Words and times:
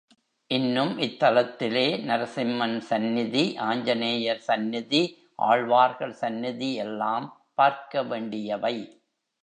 இன்னும் 0.47 0.99
இத்தலத்திலே, 0.99 1.83
நரசிம்மன் 2.05 2.77
சந்நிதி, 2.77 3.57
ஆஞ்ச 3.57 3.95
நேயர் 3.95 4.39
சந்நிதி, 4.39 5.01
ஆழ்வார்கள் 5.35 6.13
சந்நிதி 6.13 6.73
எல்லாம் 6.75 7.43
பார்க்க 7.53 8.03
வேண்டியவை. 8.03 9.03